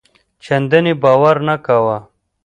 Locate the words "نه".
1.47-1.55